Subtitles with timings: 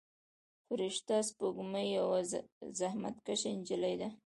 [0.65, 2.19] فرشته سپوږمۍ یوه
[2.79, 4.09] زحمت کشه نجلۍ ده.